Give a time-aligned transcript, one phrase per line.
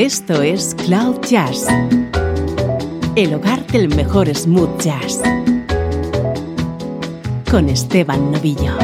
[0.00, 1.66] Esto es Cloud Jazz,
[3.16, 5.20] el hogar del mejor smooth jazz,
[7.50, 8.78] con Esteban Novillo.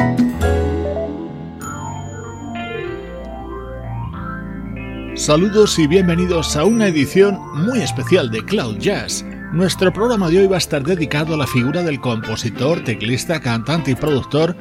[5.14, 9.24] Saludos y bienvenidos a una edición muy especial de Cloud Jazz.
[9.54, 13.92] Nuestro programa de hoy va a estar dedicado a la figura del compositor, teclista, cantante
[13.92, 14.54] y productor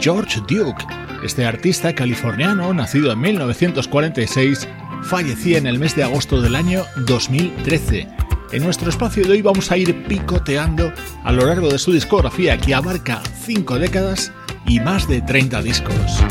[0.00, 0.84] George Duke.
[1.22, 4.66] Este artista californiano, nacido en 1946,
[5.02, 8.08] fallecía en el mes de agosto del año 2013.
[8.52, 12.56] En nuestro espacio de hoy vamos a ir picoteando a lo largo de su discografía
[12.56, 14.32] que abarca 5 décadas
[14.66, 16.24] y más de 30 discos.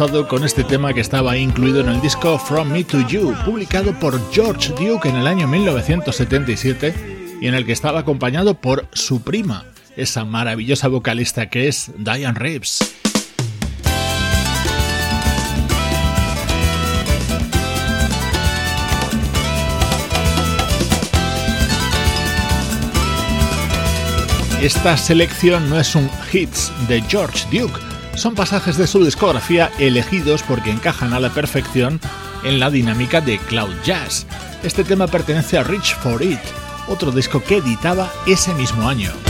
[0.00, 4.18] Con este tema que estaba incluido en el disco From Me to You, publicado por
[4.32, 6.94] George Duke en el año 1977
[7.38, 9.66] y en el que estaba acompañado por su prima,
[9.96, 12.78] esa maravillosa vocalista que es Diane Reeves.
[24.62, 30.42] Esta selección no es un hits de George Duke, son pasajes de su discografía elegidos
[30.42, 32.00] porque encajan a la perfección
[32.44, 34.26] en la dinámica de Cloud Jazz.
[34.62, 36.40] Este tema pertenece a Reach for It,
[36.88, 39.29] otro disco que editaba ese mismo año.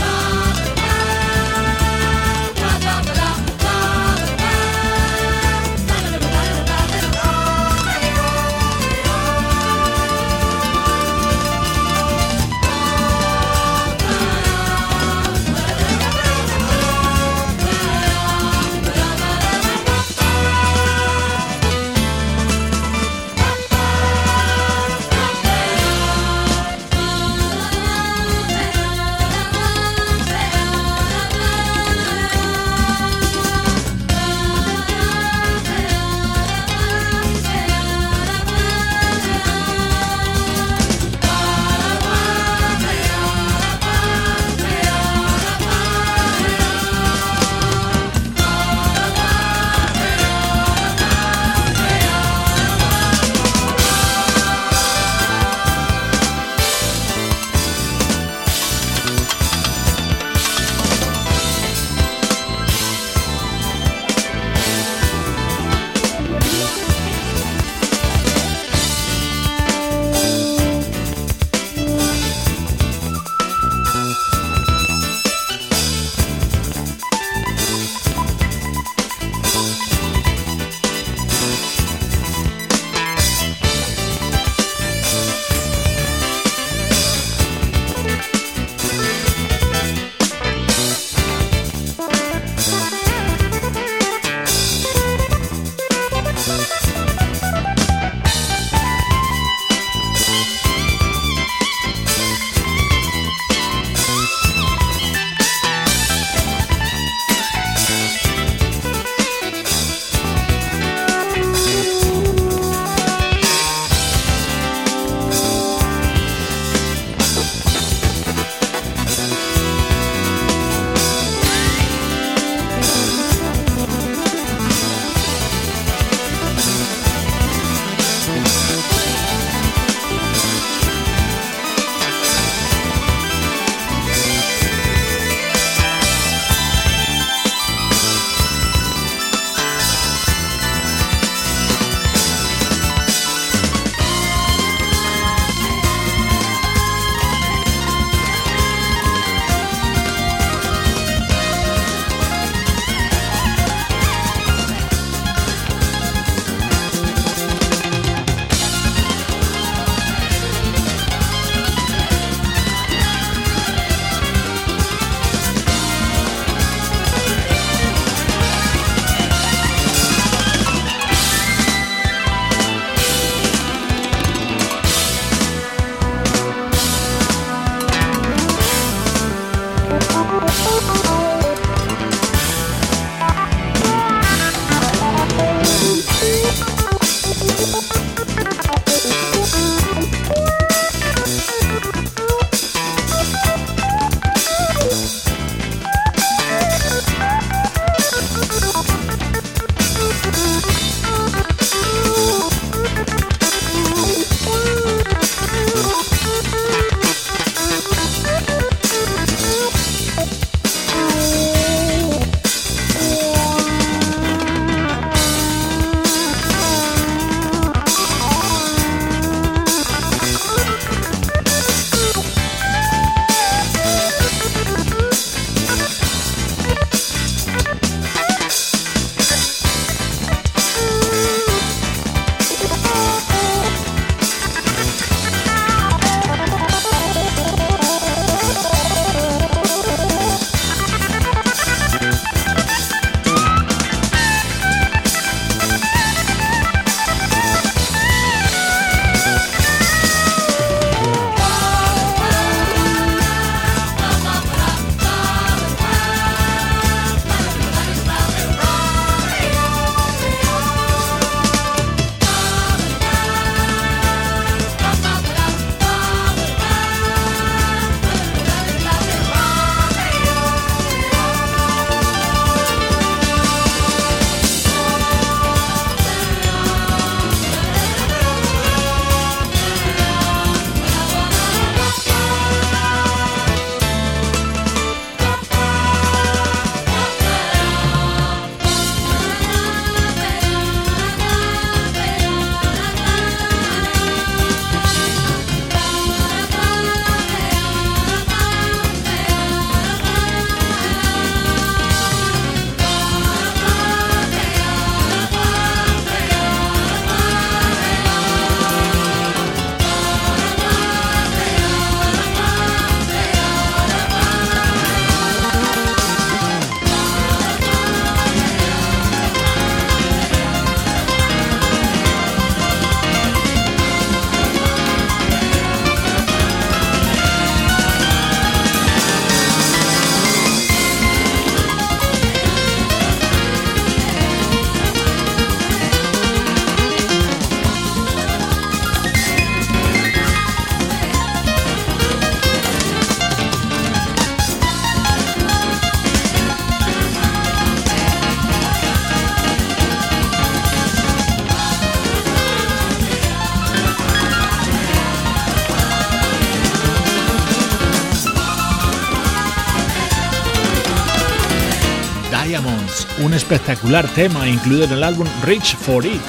[363.51, 366.21] Espectacular tema incluido en el álbum Reach for It,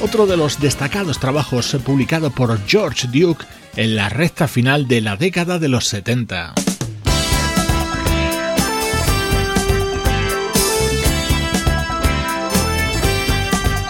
[0.00, 3.44] otro de los destacados trabajos publicado por George Duke
[3.76, 6.54] en la recta final de la década de los 70.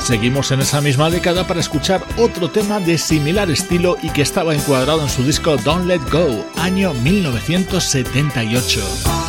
[0.00, 4.52] Seguimos en esa misma década para escuchar otro tema de similar estilo y que estaba
[4.52, 9.19] encuadrado en su disco Don't Let Go, año 1978.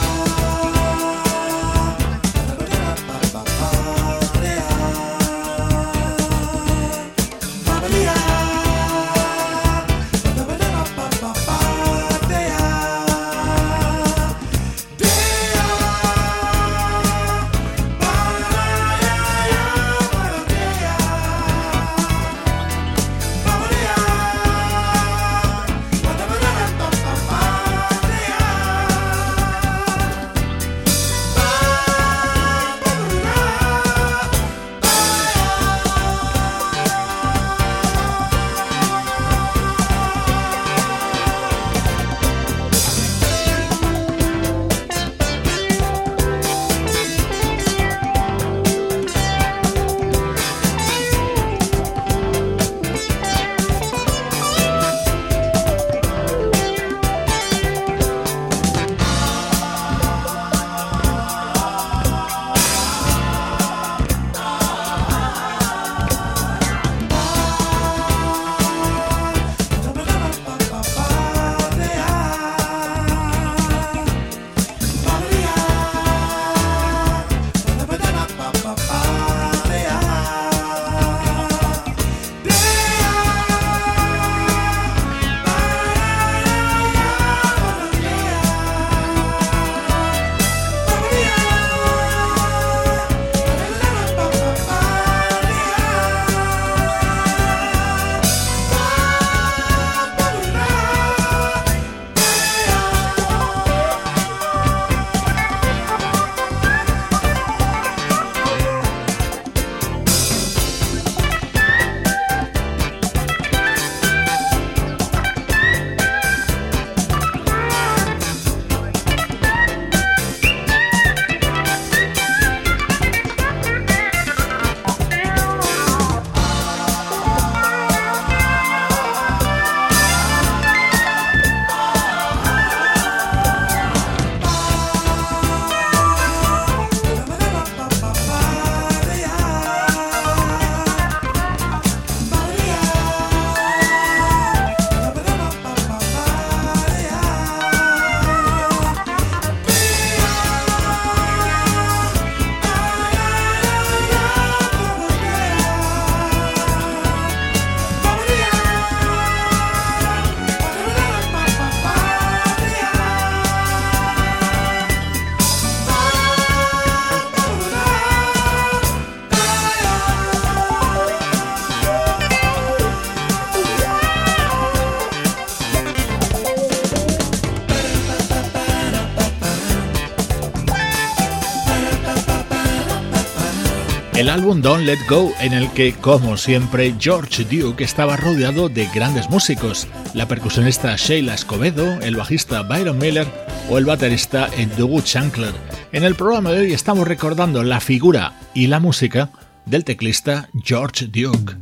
[184.31, 189.29] Álbum Don't Let Go, en el que, como siempre, George Duke estaba rodeado de grandes
[189.29, 193.27] músicos, la percusionista Sheila Escobedo, el bajista Byron Miller
[193.69, 195.53] o el baterista Doug Chancler.
[195.91, 199.31] En el programa de hoy estamos recordando la figura y la música
[199.65, 201.57] del teclista George Duke.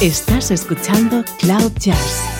[0.00, 2.39] Estás escuchando Cloud Jazz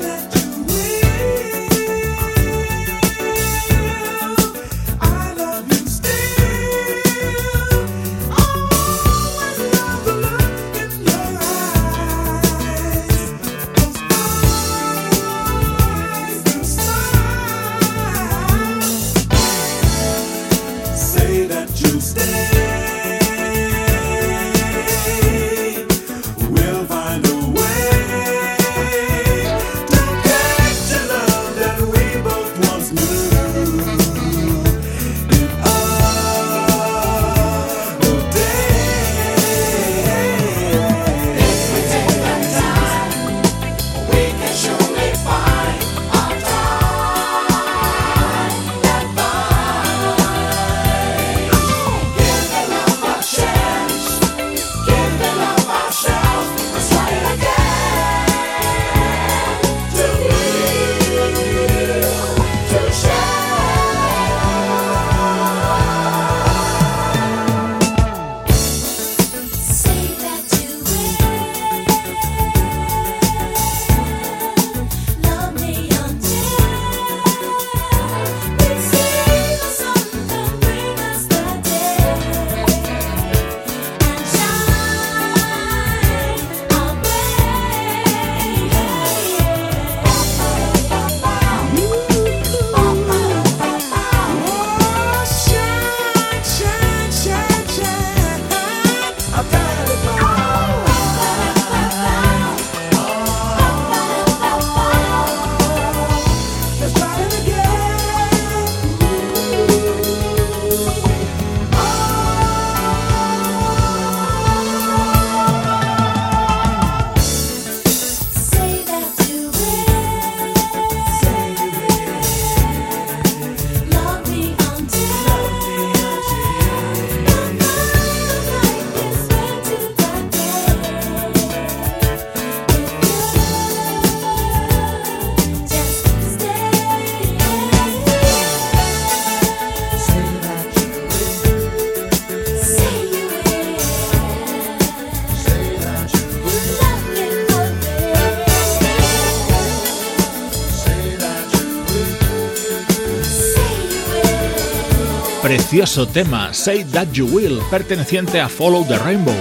[155.41, 159.33] Precioso tema Say That You Will, perteneciente a Follow the Rainbow,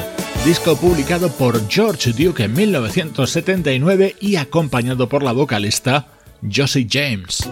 [0.46, 6.06] disco publicado por George Duke en 1979 y acompañado por la vocalista
[6.42, 7.46] Josie James.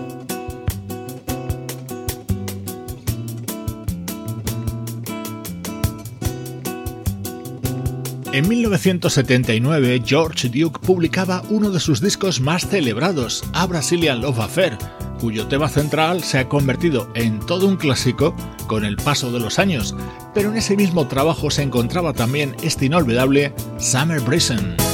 [8.33, 14.79] En 1979, George Duke publicaba uno de sus discos más celebrados, A Brazilian Love Affair,
[15.19, 18.35] cuyo tema central se ha convertido en todo un clásico
[18.67, 19.95] con el paso de los años,
[20.33, 24.88] pero en ese mismo trabajo se encontraba también este inolvidable Summer Prison.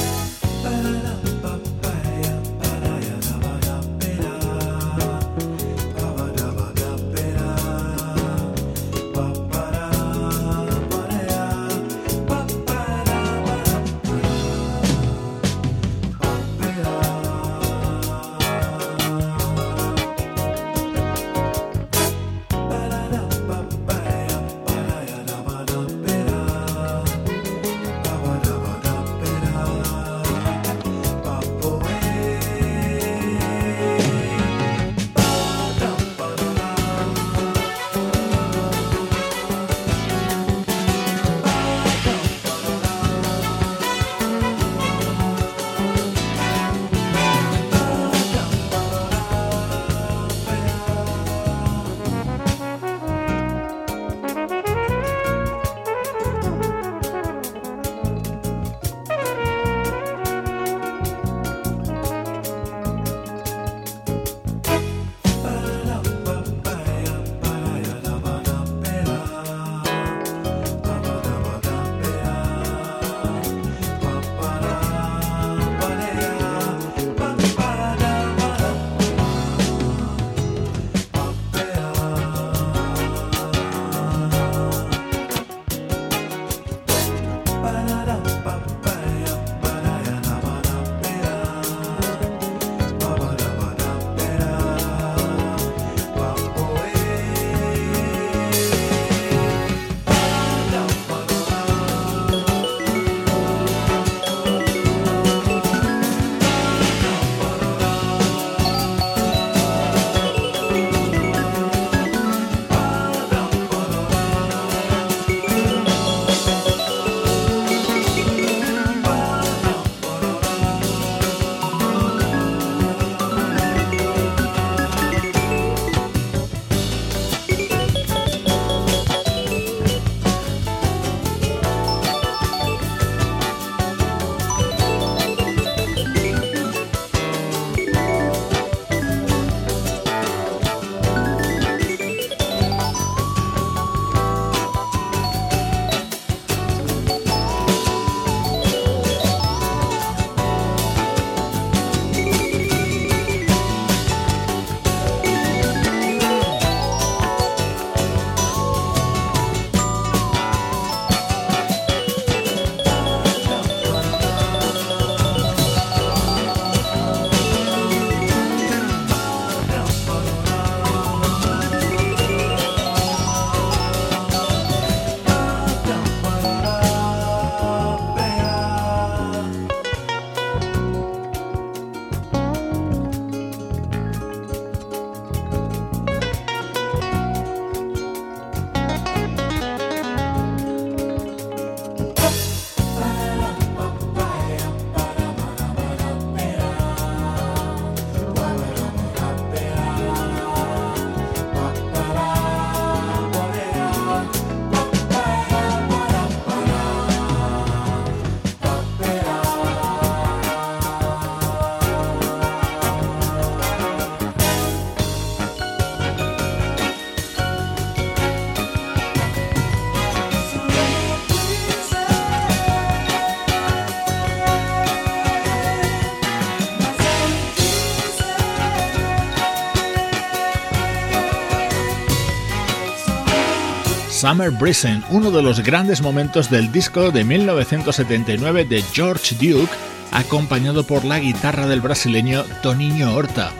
[234.25, 239.71] Summer Breeze, uno de los grandes momentos del disco de 1979 de George Duke,
[240.11, 243.51] acompañado por la guitarra del brasileño Toninho Horta.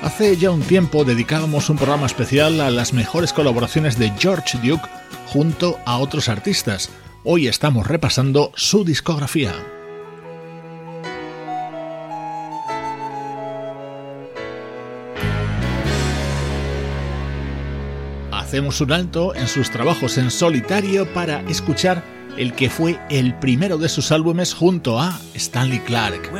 [0.00, 4.88] Hace ya un tiempo dedicábamos un programa especial a las mejores colaboraciones de George Duke
[5.26, 6.90] junto a otros artistas.
[7.24, 9.52] Hoy estamos repasando su discografía.
[18.52, 22.04] Hacemos un alto en sus trabajos en solitario para escuchar
[22.36, 26.30] el que fue el primero de sus álbumes junto a Stanley Clark.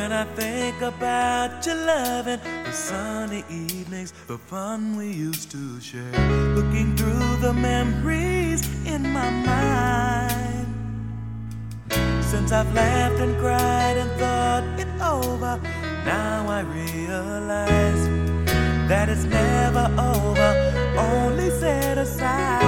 [12.21, 15.59] Since I've laughed and cried and thought it over,
[16.05, 18.07] now I realize
[18.87, 22.62] that it's never over, only set aside.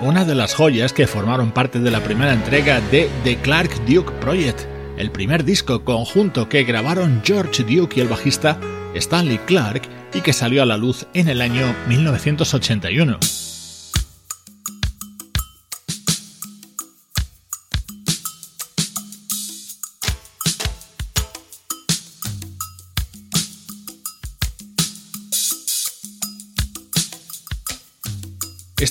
[0.00, 4.10] Una de las joyas que formaron parte de la primera entrega de The Clark Duke
[4.20, 4.62] Project,
[4.98, 8.58] el primer disco conjunto que grabaron George Duke y el bajista
[8.96, 9.82] Stanley Clark
[10.14, 13.41] y que salió a la luz en el año 1981.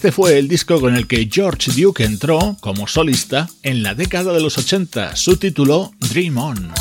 [0.01, 4.33] Este fue el disco con el que George Duke entró como solista en la década
[4.33, 5.15] de los 80.
[5.15, 6.73] Su título Dream On.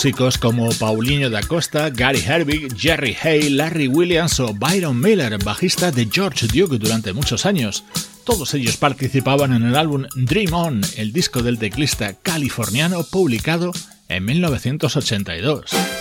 [0.00, 5.92] Músicos como Paulinho da Costa, Gary Herbig, Jerry Hay, Larry Williams o Byron Miller, bajista
[5.92, 7.84] de George Duke durante muchos años.
[8.24, 13.72] Todos ellos participaban en el álbum Dream On, el disco del teclista californiano publicado
[14.08, 15.99] en 1982.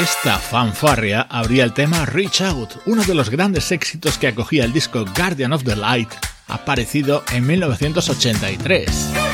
[0.00, 4.72] Esta fanfarria abría el tema Reach Out, uno de los grandes éxitos que acogía el
[4.72, 6.08] disco Guardian of the Light,
[6.48, 9.29] aparecido en 1983.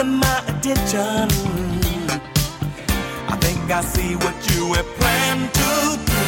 [0.00, 1.28] getting my attention.
[3.28, 5.72] I think I see what you have planned to
[6.12, 6.22] do.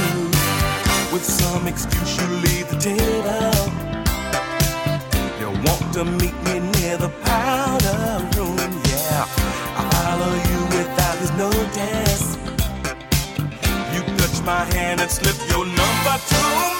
[1.12, 3.64] With some excuse, you leave the table.
[5.40, 8.00] You want to meet me near the powder
[8.36, 9.26] room, yeah.
[9.78, 12.24] I follow you without his notice.
[13.94, 16.71] You touch my hand and slip your number to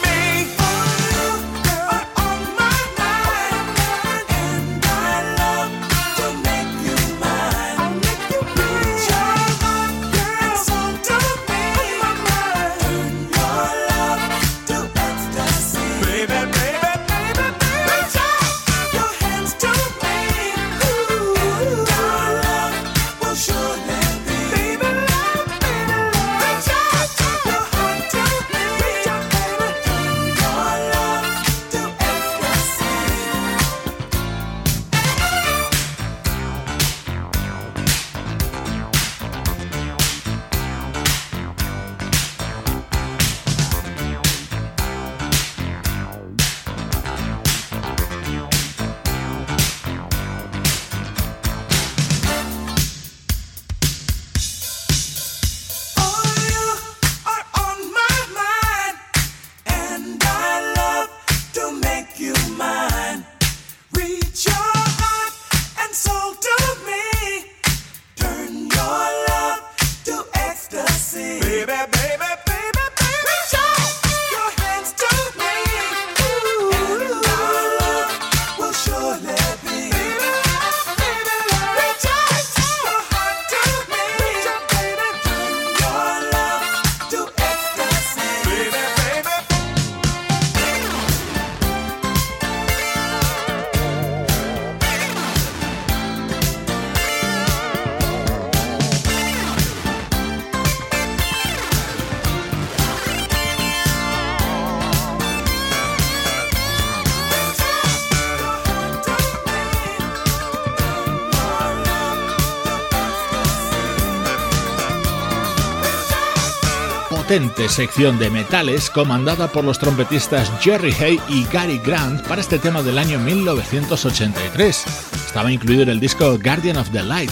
[117.68, 122.82] sección de metales comandada por los trompetistas Jerry Hay y Gary Grant para este tema
[122.82, 124.84] del año 1983.
[125.14, 127.30] Estaba incluido en el disco Guardian of the Light,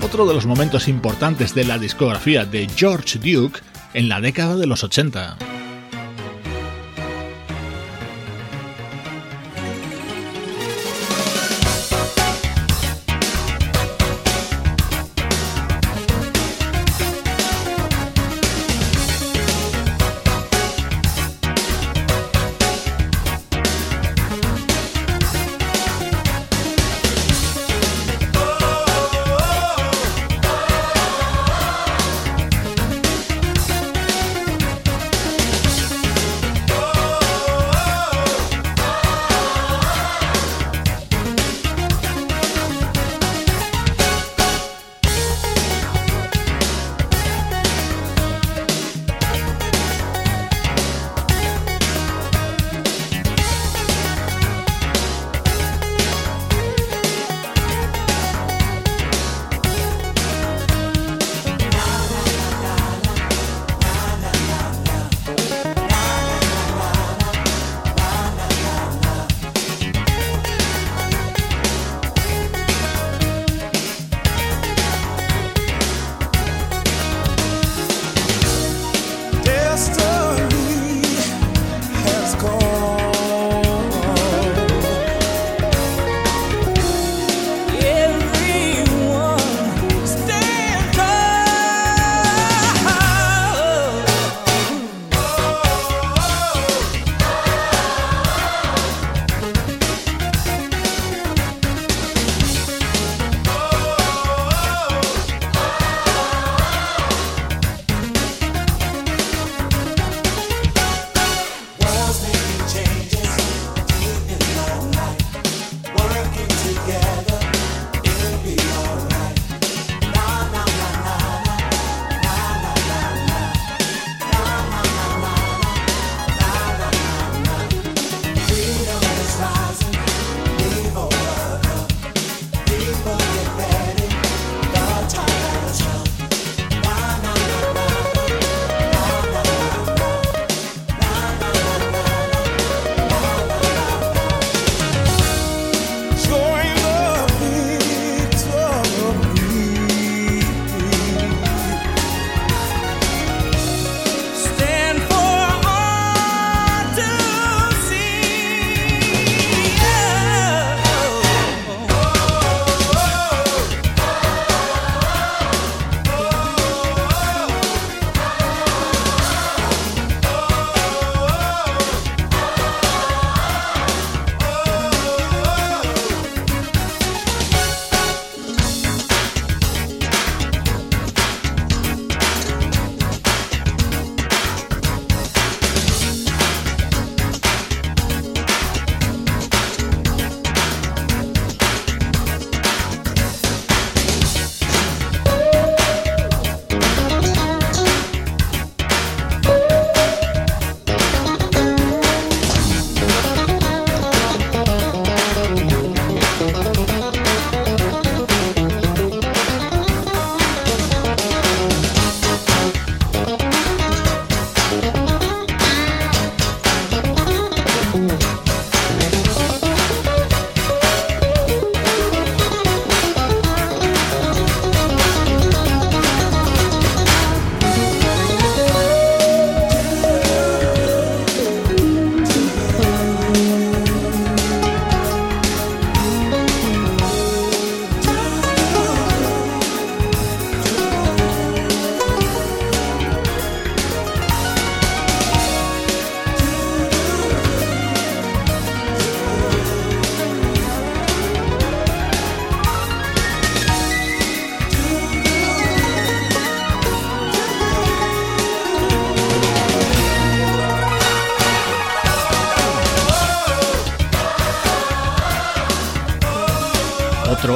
[0.00, 3.60] otro de los momentos importantes de la discografía de George Duke
[3.92, 5.51] en la década de los 80.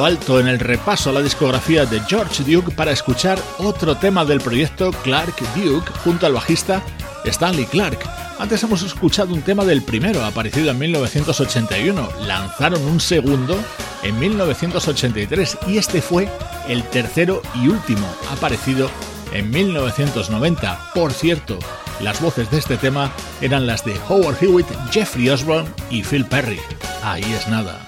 [0.07, 4.39] Alto en el repaso a la discografía de George Duke para escuchar otro tema del
[4.39, 6.81] proyecto Clark Duke junto al bajista
[7.25, 7.99] Stanley Clark.
[8.39, 12.09] Antes hemos escuchado un tema del primero, aparecido en 1981.
[12.25, 13.59] Lanzaron un segundo
[14.01, 16.29] en 1983 y este fue
[16.69, 18.89] el tercero y último, aparecido
[19.33, 20.91] en 1990.
[20.95, 21.59] Por cierto,
[21.99, 26.59] Las voces de este tema eran las de Howard Hewitt, Jeffrey Osborne y Phil Perry.
[27.03, 27.86] Ahí es nada.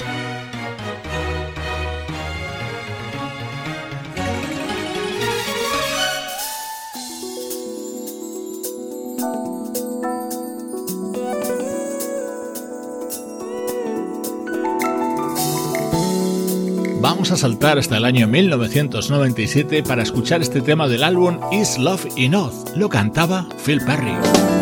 [17.20, 22.08] Vamos a saltar hasta el año 1997 para escuchar este tema del álbum Is Love
[22.16, 22.78] Enough.
[22.78, 24.59] Lo cantaba Phil Perry.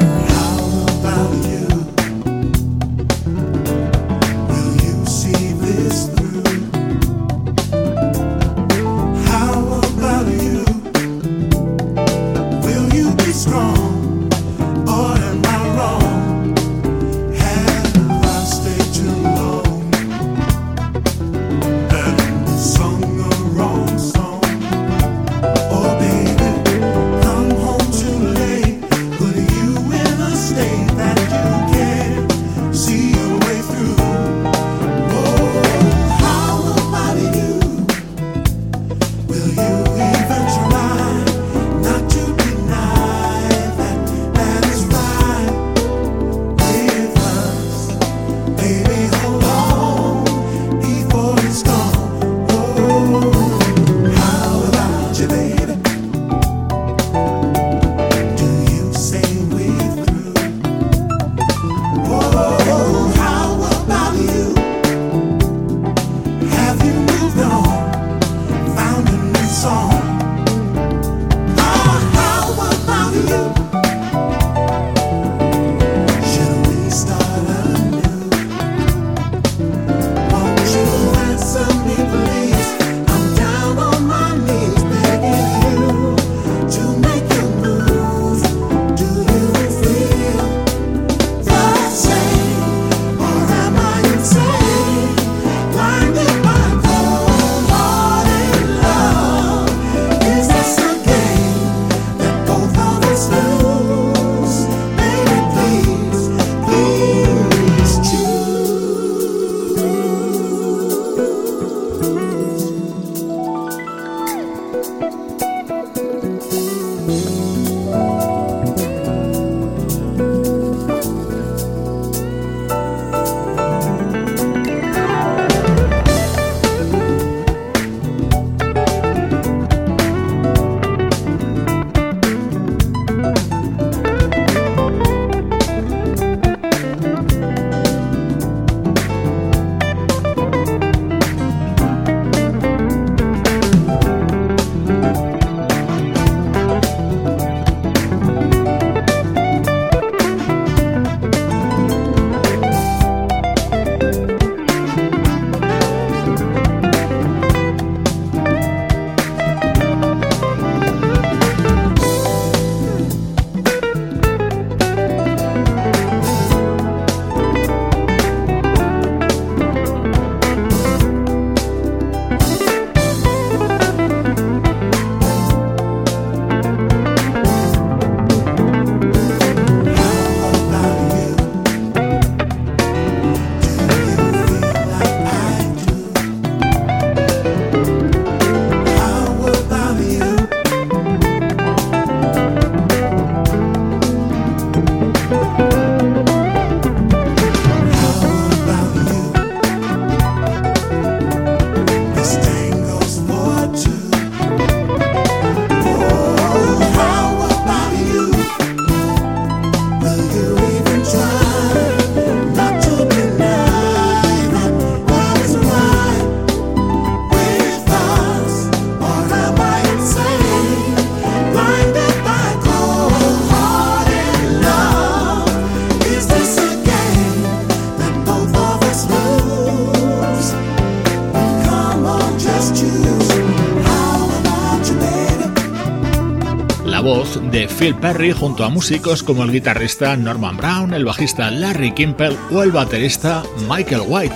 [237.77, 242.63] Phil Perry junto a músicos como el guitarrista Norman Brown, el bajista Larry Kimpel o
[242.63, 244.35] el baterista Michael White.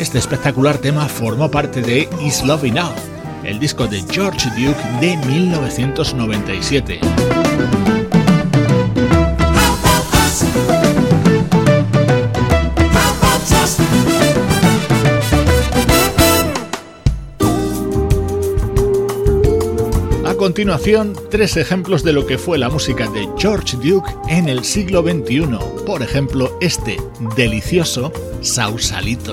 [0.00, 2.96] Este espectacular tema formó parte de Is Love Enough,
[3.44, 7.51] el disco de George Duke de 1997.
[20.52, 25.00] Continuación, tres ejemplos de lo que fue la música de George Duke en el siglo
[25.00, 25.46] XXI.
[25.86, 26.98] Por ejemplo, este
[27.34, 29.32] delicioso Sausalito.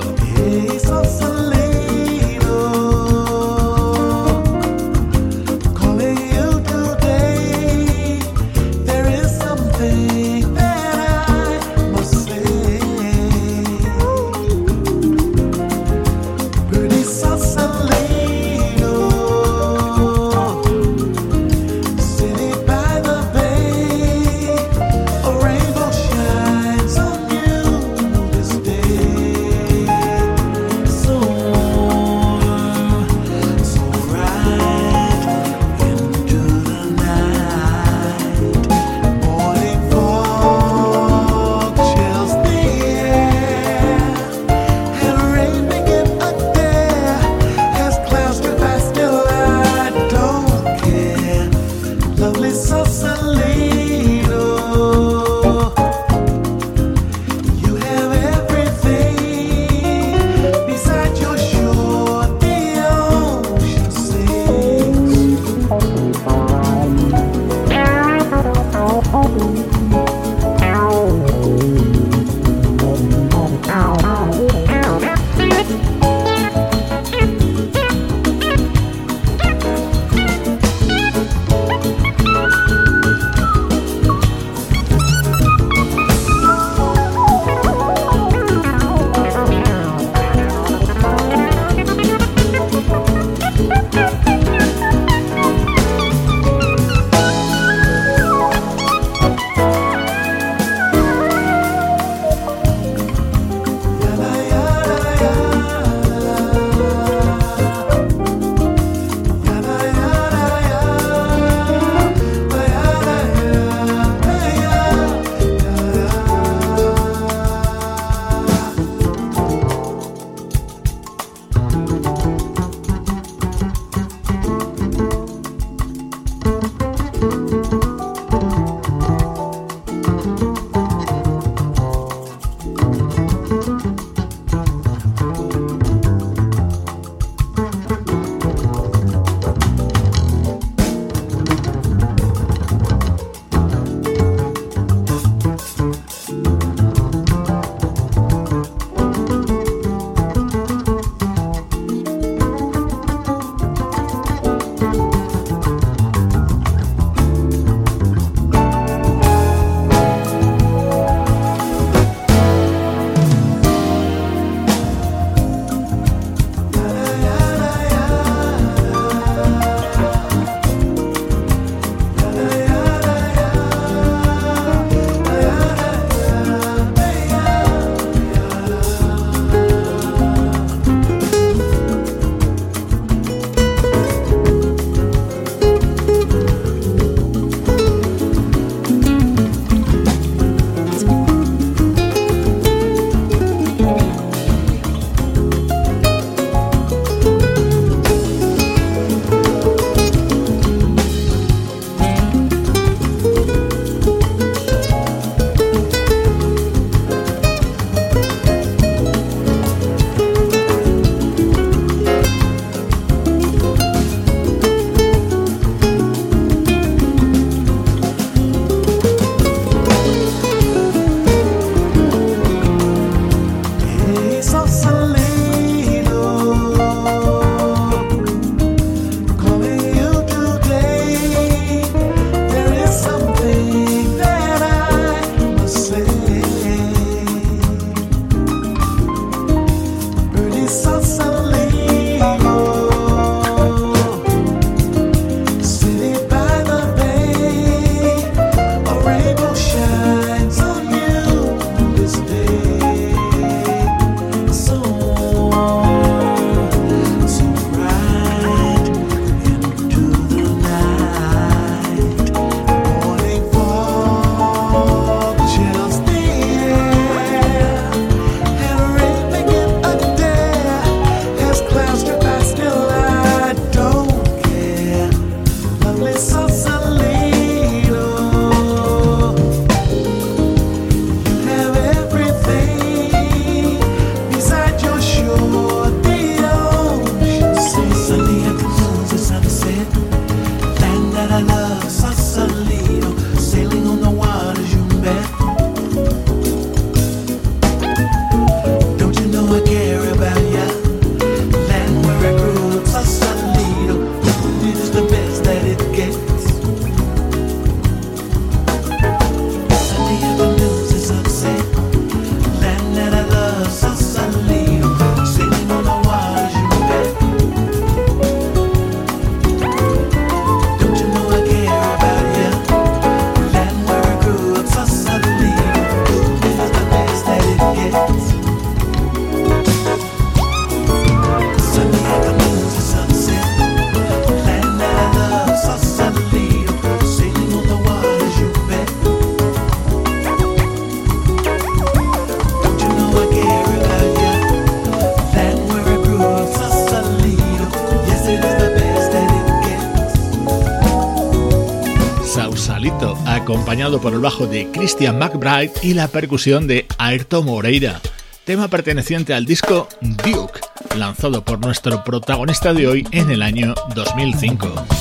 [353.79, 358.01] Por el bajo de Christian McBride y la percusión de Ayrton Moreira,
[358.43, 360.59] tema perteneciente al disco Duke,
[360.97, 364.98] lanzado por nuestro protagonista de hoy en el año 2005.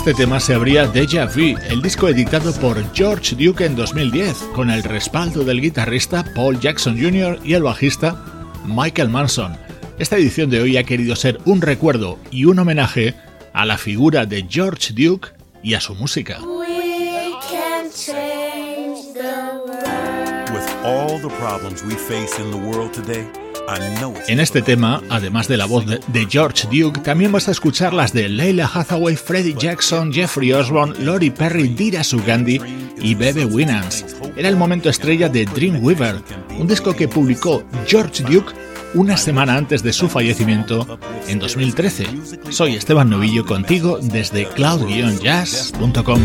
[0.00, 4.70] Este tema se abría Deja Vu, el disco editado por George Duke en 2010, con
[4.70, 7.38] el respaldo del guitarrista Paul Jackson Jr.
[7.44, 8.24] y el bajista
[8.64, 9.58] Michael Manson.
[9.98, 13.14] Esta edición de hoy ha querido ser un recuerdo y un homenaje
[13.52, 15.28] a la figura de George Duke
[15.62, 16.38] y a su música.
[24.28, 28.12] En este tema, además de la voz de George Duke, también vas a escuchar las
[28.12, 32.60] de Leila Hathaway, Freddie Jackson, Jeffrey Osborne, Lori Perry, Dira Sugandhi
[33.00, 34.04] y Bebe Winans.
[34.36, 36.16] Era el momento estrella de Dreamweaver,
[36.58, 38.52] un disco que publicó George Duke
[38.94, 40.98] una semana antes de su fallecimiento
[41.28, 42.06] en 2013.
[42.50, 46.20] Soy Esteban Novillo contigo desde cloud-jazz.com.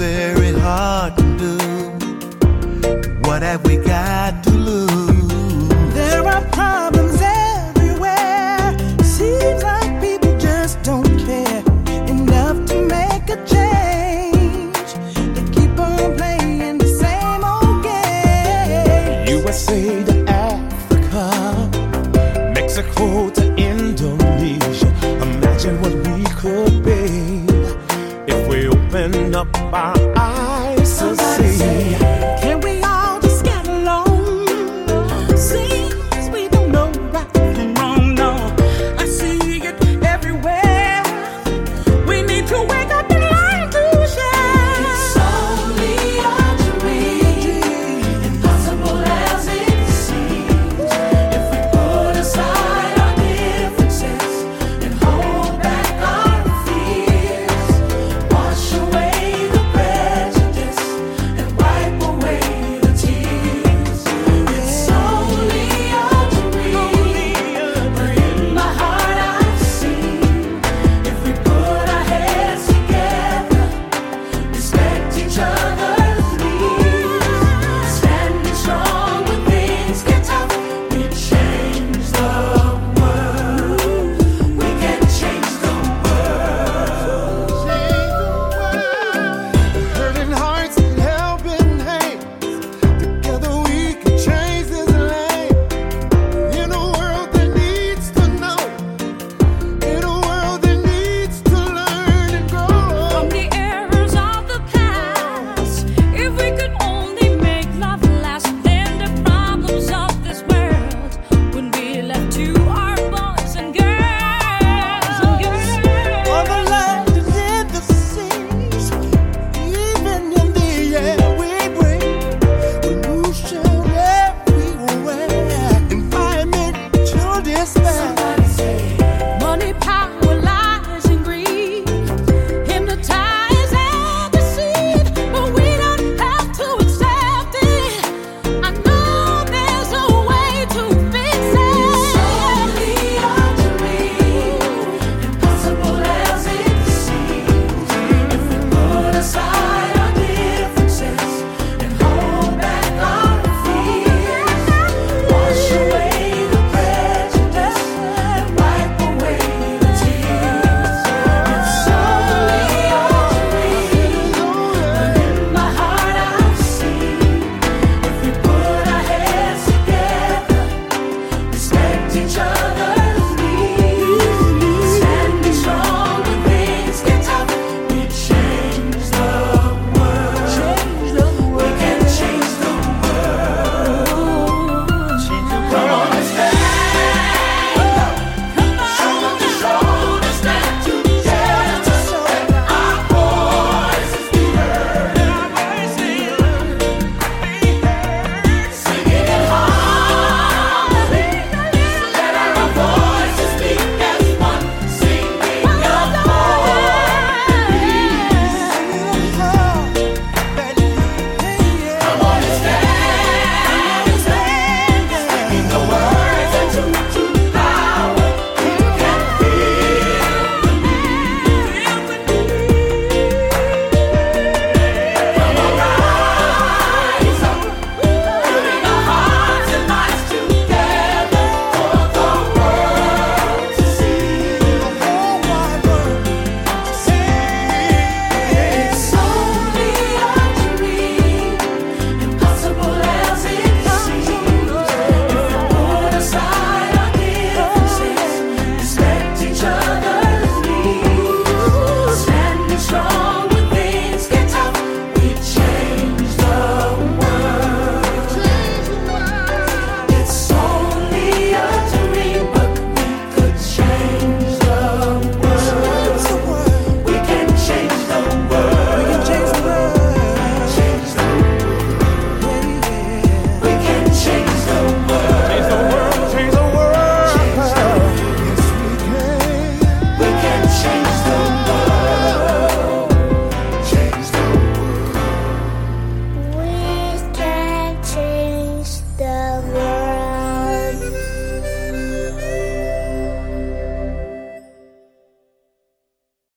[0.00, 1.56] very hard to do.
[3.28, 5.68] What have we got to lose?
[5.92, 8.78] There are problems everywhere.
[9.04, 11.62] Seems like people just don't care
[12.08, 14.88] enough to make a change.
[15.34, 19.28] They keep on playing the same old game.
[19.36, 20.14] USA to
[20.48, 21.24] Africa,
[22.54, 23.39] Mexico to
[29.00, 30.09] filling up our